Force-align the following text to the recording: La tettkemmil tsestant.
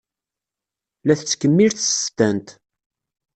La 1.05 1.13
tettkemmil 1.19 1.71
tsestant. 1.73 2.47